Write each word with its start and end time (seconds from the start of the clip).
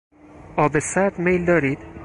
آب 0.57 0.79
سرد 0.79 1.19
میل 1.19 1.45
دارید؟ 1.45 1.79